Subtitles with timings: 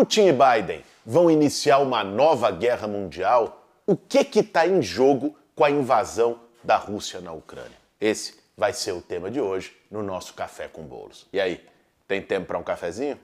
[0.00, 3.66] Putin e Biden vão iniciar uma nova guerra mundial?
[3.86, 7.76] O que está em jogo com a invasão da Rússia na Ucrânia?
[8.00, 11.26] Esse vai ser o tema de hoje no nosso Café com Bolos.
[11.30, 11.62] E aí,
[12.08, 13.20] tem tempo para um cafezinho?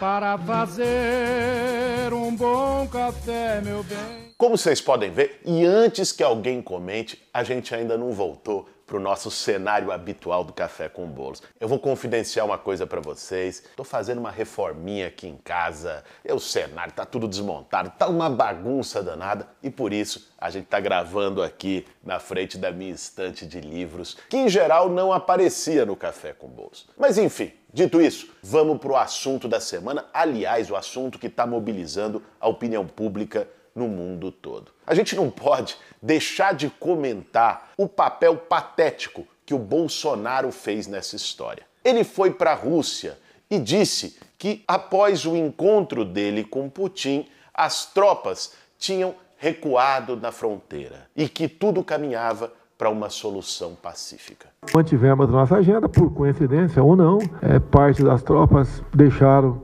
[0.00, 4.34] Para fazer um bom café, meu bem.
[4.36, 8.98] Como vocês podem ver, e antes que alguém comente, a gente ainda não voltou para
[8.98, 11.40] o nosso cenário habitual do café com bolos.
[11.60, 13.62] Eu vou confidenciar uma coisa para vocês.
[13.70, 16.02] Estou fazendo uma reforminha aqui em casa.
[16.24, 20.64] É o cenário tá tudo desmontado, tá uma bagunça danada e por isso a gente
[20.64, 25.86] está gravando aqui na frente da minha estante de livros, que em geral não aparecia
[25.86, 26.88] no café com bolos.
[26.98, 30.04] Mas enfim, Dito isso, vamos para o assunto da semana.
[30.12, 34.72] Aliás, o assunto que está mobilizando a opinião pública no mundo todo.
[34.86, 41.16] A gente não pode deixar de comentar o papel patético que o Bolsonaro fez nessa
[41.16, 41.64] história.
[41.84, 43.18] Ele foi para a Rússia
[43.50, 51.08] e disse que após o encontro dele com Putin, as tropas tinham recuado na fronteira
[51.16, 54.48] e que tudo caminhava para uma solução pacífica.
[54.74, 59.60] Mantivemos nossa agenda, por coincidência ou não, é, parte das tropas deixaram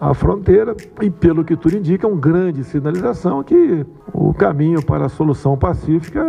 [0.00, 3.84] a fronteira e, pelo que tudo indica, é uma grande sinalização que
[4.14, 6.24] o caminho para a solução pacífica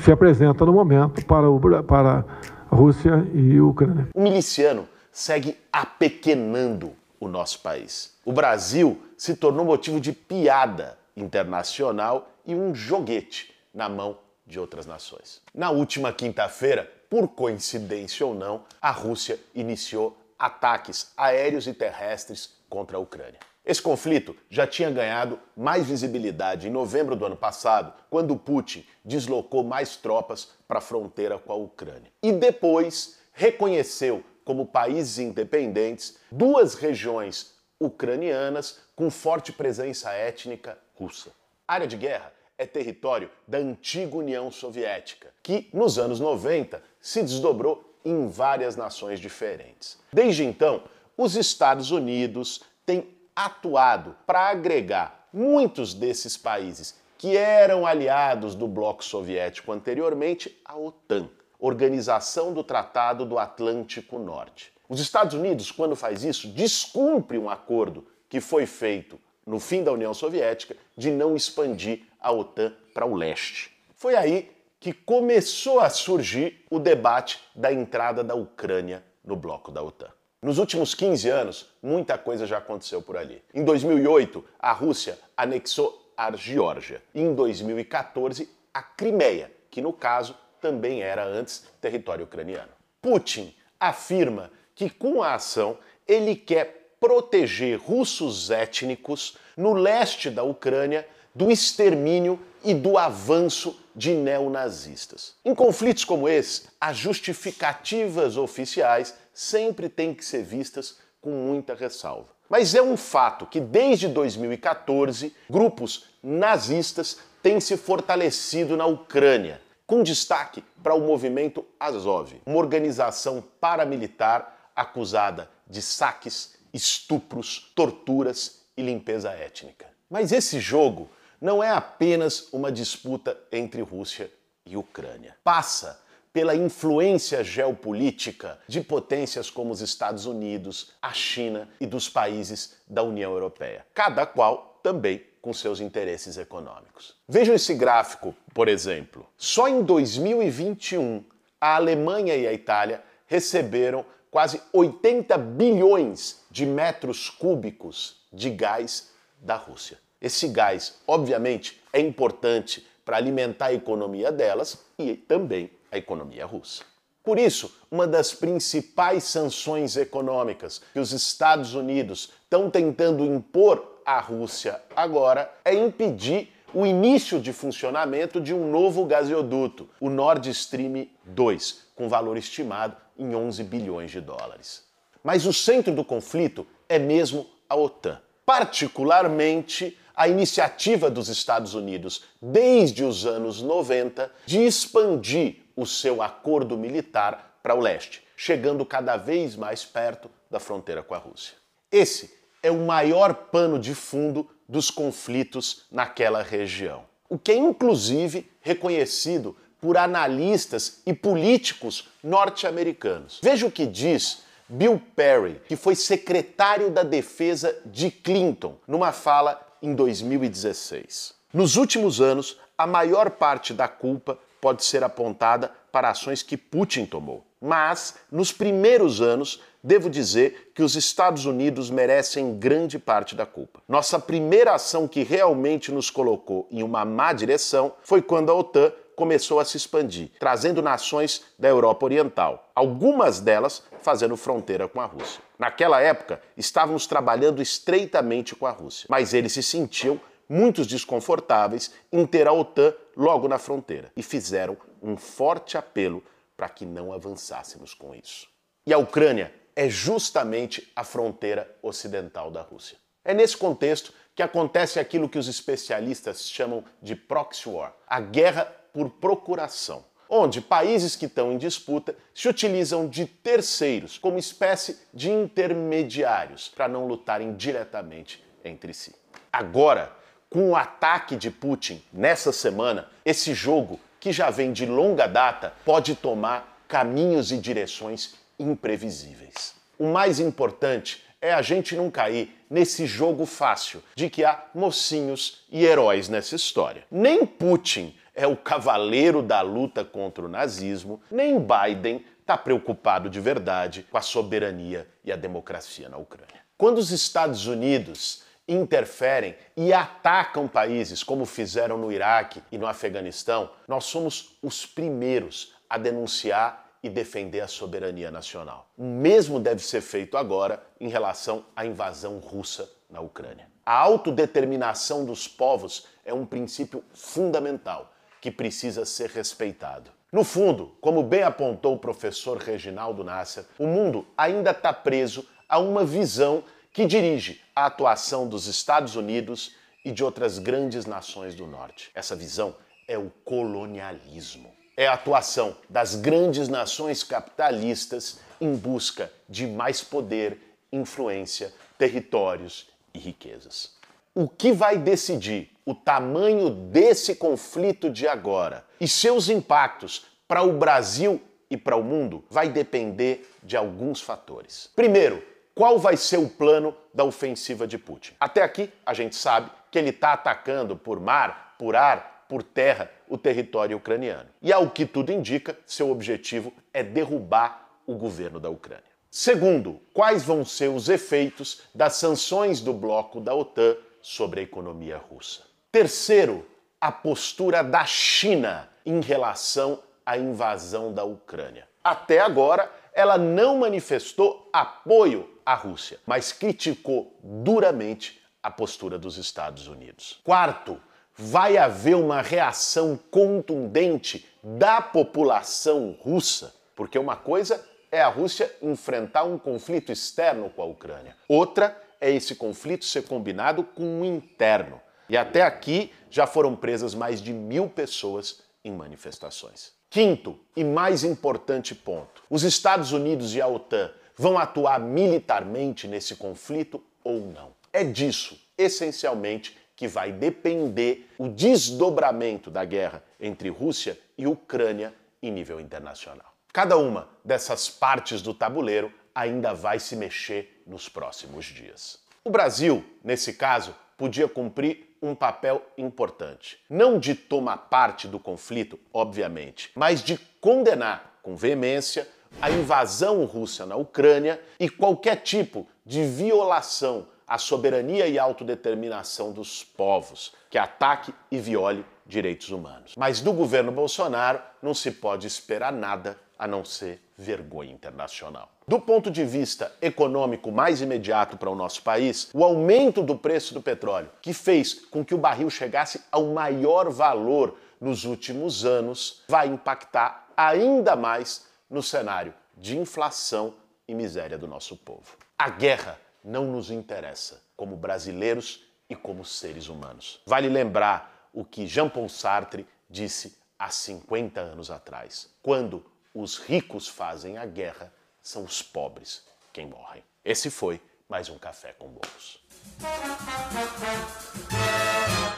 [0.00, 2.24] se apresenta no momento para, o, para
[2.70, 4.08] a Rússia e a Ucrânia.
[4.14, 8.14] O miliciano segue apequenando o nosso país.
[8.24, 14.86] O Brasil se tornou motivo de piada internacional e um joguete na mão de outras
[14.86, 15.40] nações.
[15.52, 22.96] Na última quinta-feira, por coincidência ou não, a Rússia iniciou ataques aéreos e terrestres contra
[22.96, 23.38] a Ucrânia.
[23.64, 29.62] Esse conflito já tinha ganhado mais visibilidade em novembro do ano passado, quando Putin deslocou
[29.62, 32.10] mais tropas para a fronteira com a Ucrânia.
[32.20, 41.30] E depois reconheceu como países independentes duas regiões ucranianas com forte presença étnica russa.
[41.66, 47.22] A área de guerra é território da antiga União Soviética, que nos anos 90 se
[47.22, 49.96] desdobrou em várias nações diferentes.
[50.12, 50.82] Desde então,
[51.16, 59.04] os Estados Unidos têm atuado para agregar muitos desses países que eram aliados do bloco
[59.04, 64.72] soviético anteriormente à OTAN, Organização do Tratado do Atlântico Norte.
[64.88, 69.92] Os Estados Unidos, quando faz isso, descumpre um acordo que foi feito no fim da
[69.92, 73.70] União Soviética de não expandir a OTAN para o leste.
[73.94, 79.82] Foi aí que começou a surgir o debate da entrada da Ucrânia no bloco da
[79.82, 80.10] OTAN.
[80.44, 83.42] Nos últimos 15 anos, muita coisa já aconteceu por ali.
[83.54, 87.02] Em 2008, a Rússia anexou a Geórgia.
[87.14, 92.68] Em 2014, a Crimeia, que no caso também era antes território ucraniano.
[93.00, 101.08] Putin afirma que com a ação ele quer proteger russos étnicos no leste da Ucrânia
[101.34, 105.36] do extermínio e do avanço de neonazistas.
[105.42, 112.28] Em conflitos como esse, as justificativas oficiais sempre têm que ser vistas com muita ressalva.
[112.48, 120.02] Mas é um fato que desde 2014 grupos nazistas têm se fortalecido na Ucrânia, com
[120.02, 129.30] destaque para o movimento Azov, uma organização paramilitar acusada de saques, estupros, torturas e limpeza
[129.30, 129.86] étnica.
[130.08, 134.30] Mas esse jogo não é apenas uma disputa entre Rússia
[134.64, 135.36] e Ucrânia.
[135.44, 136.00] Passa
[136.34, 143.04] pela influência geopolítica de potências como os Estados Unidos, a China e dos países da
[143.04, 147.14] União Europeia, cada qual também com seus interesses econômicos.
[147.28, 149.24] Vejam esse gráfico, por exemplo.
[149.36, 151.22] Só em 2021,
[151.60, 159.54] a Alemanha e a Itália receberam quase 80 bilhões de metros cúbicos de gás da
[159.54, 159.98] Rússia.
[160.20, 166.82] Esse gás, obviamente, é importante para alimentar a economia delas e também a economia russa.
[167.22, 174.20] Por isso, uma das principais sanções econômicas que os Estados Unidos estão tentando impor à
[174.20, 181.06] Rússia agora é impedir o início de funcionamento de um novo gasoduto, o Nord Stream
[181.24, 184.82] 2, com valor estimado em 11 bilhões de dólares.
[185.22, 192.24] Mas o centro do conflito é mesmo a OTAN, particularmente a iniciativa dos Estados Unidos,
[192.42, 199.16] desde os anos 90, de expandir o seu acordo militar para o leste, chegando cada
[199.16, 201.54] vez mais perto da fronteira com a Rússia.
[201.90, 208.50] Esse é o maior pano de fundo dos conflitos naquela região, o que é inclusive
[208.60, 213.40] reconhecido por analistas e políticos norte-americanos.
[213.42, 219.60] Veja o que diz Bill Perry, que foi secretário da Defesa de Clinton, numa fala
[219.82, 221.34] em 2016.
[221.52, 227.04] Nos últimos anos, a maior parte da culpa pode ser apontada para ações que Putin
[227.04, 227.44] tomou.
[227.60, 233.82] Mas, nos primeiros anos, devo dizer que os Estados Unidos merecem grande parte da culpa.
[233.86, 238.90] Nossa primeira ação que realmente nos colocou em uma má direção foi quando a OTAN
[239.14, 245.04] começou a se expandir, trazendo nações da Europa Oriental, algumas delas fazendo fronteira com a
[245.04, 245.42] Rússia.
[245.58, 250.18] Naquela época, estávamos trabalhando estreitamente com a Rússia, mas eles se sentiam
[250.48, 256.22] muitos desconfortáveis em ter a OTAN logo na fronteira e fizeram um forte apelo
[256.56, 258.48] para que não avançássemos com isso.
[258.86, 262.96] E a Ucrânia é justamente a fronteira ocidental da Rússia.
[263.24, 268.64] É nesse contexto que acontece aquilo que os especialistas chamam de proxy war, a guerra
[268.92, 275.30] por procuração, onde países que estão em disputa se utilizam de terceiros como espécie de
[275.30, 279.14] intermediários para não lutarem diretamente entre si.
[279.52, 280.12] Agora,
[280.54, 285.72] com o ataque de Putin nessa semana, esse jogo, que já vem de longa data,
[285.84, 289.74] pode tomar caminhos e direções imprevisíveis.
[289.98, 295.64] O mais importante é a gente não cair nesse jogo fácil de que há mocinhos
[295.72, 297.02] e heróis nessa história.
[297.10, 303.40] Nem Putin é o cavaleiro da luta contra o nazismo, nem Biden está preocupado de
[303.40, 306.62] verdade com a soberania e a democracia na Ucrânia.
[306.78, 313.70] Quando os Estados Unidos interferem e atacam países como fizeram no Iraque e no Afeganistão,
[313.86, 318.88] nós somos os primeiros a denunciar e defender a soberania nacional.
[318.96, 323.68] O mesmo deve ser feito agora em relação à invasão russa na Ucrânia.
[323.84, 330.10] A autodeterminação dos povos é um princípio fundamental que precisa ser respeitado.
[330.32, 335.78] No fundo, como bem apontou o professor Reginaldo Nasser, o mundo ainda está preso a
[335.78, 341.66] uma visão que dirige a atuação dos Estados Unidos e de outras grandes nações do
[341.66, 342.08] Norte.
[342.14, 342.76] Essa visão
[343.08, 344.72] é o colonialismo.
[344.96, 350.56] É a atuação das grandes nações capitalistas em busca de mais poder,
[350.92, 353.96] influência, territórios e riquezas.
[354.32, 360.78] O que vai decidir o tamanho desse conflito de agora e seus impactos para o
[360.78, 364.88] Brasil e para o mundo vai depender de alguns fatores.
[364.94, 368.32] Primeiro, qual vai ser o plano da ofensiva de Putin.
[368.38, 373.10] Até aqui, a gente sabe que ele está atacando por mar, por ar, por terra
[373.28, 374.48] o território ucraniano.
[374.62, 379.02] E ao que tudo indica, seu objetivo é derrubar o governo da Ucrânia.
[379.30, 385.18] Segundo, quais vão ser os efeitos das sanções do bloco da OTAN sobre a economia
[385.18, 385.62] russa?
[385.90, 386.64] Terceiro,
[387.00, 391.88] a postura da China em relação à invasão da Ucrânia.
[392.02, 399.86] Até agora, ela não manifestou apoio à Rússia, mas criticou duramente a postura dos Estados
[399.86, 400.40] Unidos.
[400.42, 401.00] Quarto,
[401.36, 409.44] vai haver uma reação contundente da população russa, porque uma coisa é a Rússia enfrentar
[409.44, 415.00] um conflito externo com a Ucrânia, outra é esse conflito ser combinado com um interno.
[415.28, 419.92] E até aqui já foram presas mais de mil pessoas em manifestações.
[420.10, 426.36] Quinto e mais importante ponto: os Estados Unidos e a OTAN vão atuar militarmente nesse
[426.36, 427.72] conflito ou não?
[427.92, 435.50] É disso, essencialmente, que vai depender o desdobramento da guerra entre Rússia e Ucrânia em
[435.50, 436.52] nível internacional.
[436.72, 442.18] Cada uma dessas partes do tabuleiro ainda vai se mexer nos próximos dias.
[442.42, 446.78] O Brasil, nesse caso, podia cumprir um papel importante.
[446.88, 452.28] Não de tomar parte do conflito, obviamente, mas de condenar com veemência
[452.60, 459.82] a invasão russa na Ucrânia e qualquer tipo de violação à soberania e autodeterminação dos
[459.82, 463.14] povos, que ataque e viole direitos humanos.
[463.16, 468.70] Mas do governo Bolsonaro não se pode esperar nada a não ser vergonha internacional.
[468.86, 473.74] Do ponto de vista econômico mais imediato para o nosso país, o aumento do preço
[473.74, 479.42] do petróleo, que fez com que o barril chegasse ao maior valor nos últimos anos,
[479.48, 483.74] vai impactar ainda mais no cenário de inflação
[484.06, 485.36] e miséria do nosso povo.
[485.58, 490.40] A guerra não nos interessa como brasileiros e como seres humanos.
[490.46, 497.56] Vale lembrar o que Jean-Paul Sartre disse há 50 anos atrás, quando os ricos fazem
[497.56, 498.12] a guerra,
[498.42, 500.22] são os pobres quem morrem.
[500.44, 502.62] Esse foi mais um Café com Bolos.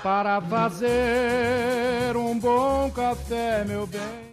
[0.03, 4.26] Para fazer um bom café, meu bem.